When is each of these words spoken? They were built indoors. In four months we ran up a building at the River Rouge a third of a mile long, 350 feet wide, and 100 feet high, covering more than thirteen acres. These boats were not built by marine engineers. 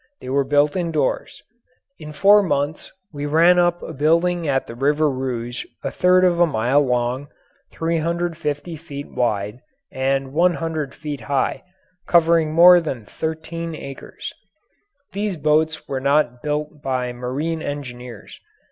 They 0.19 0.29
were 0.29 0.43
built 0.43 0.75
indoors. 0.75 1.43
In 1.99 2.11
four 2.11 2.41
months 2.41 2.91
we 3.13 3.27
ran 3.27 3.59
up 3.59 3.83
a 3.83 3.93
building 3.93 4.47
at 4.47 4.65
the 4.65 4.73
River 4.73 5.07
Rouge 5.11 5.63
a 5.83 5.91
third 5.91 6.23
of 6.25 6.39
a 6.39 6.47
mile 6.47 6.81
long, 6.81 7.27
350 7.69 8.77
feet 8.77 9.11
wide, 9.11 9.59
and 9.91 10.33
100 10.33 10.95
feet 10.95 11.21
high, 11.21 11.61
covering 12.07 12.51
more 12.51 12.81
than 12.81 13.05
thirteen 13.05 13.75
acres. 13.75 14.33
These 15.13 15.37
boats 15.37 15.87
were 15.87 16.01
not 16.01 16.41
built 16.41 16.81
by 16.81 17.13
marine 17.13 17.61
engineers. 17.61 18.39